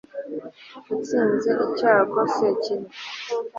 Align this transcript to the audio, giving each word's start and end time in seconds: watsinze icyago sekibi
watsinze 0.89 1.51
icyago 1.65 2.19
sekibi 2.33 2.89